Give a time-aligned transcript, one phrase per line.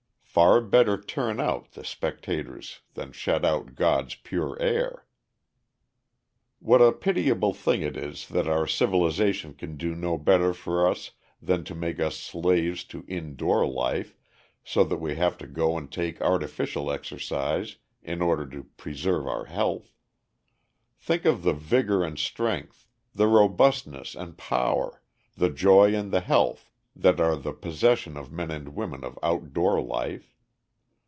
[0.33, 5.05] Far better turn out the spectators than shut out God's pure air.
[6.59, 11.11] What a pitiable thing it is that our civilization can do no better for us
[11.41, 14.15] than to make us slaves to indoor life,
[14.63, 19.43] so that we have to go and take artificial exercise in order to preserve our
[19.47, 19.97] health.
[20.97, 25.03] Think of the vigor and strength, the robustness and power,
[25.35, 29.81] the joy and the health, that are the possession of men and women of outdoor
[29.81, 30.35] life.